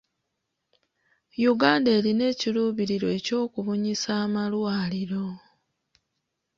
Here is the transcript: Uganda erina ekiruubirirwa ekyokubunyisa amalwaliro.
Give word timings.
Uganda 1.53 1.89
erina 1.97 2.23
ekiruubirirwa 2.31 3.11
ekyokubunyisa 3.17 4.09
amalwaliro. 4.25 5.25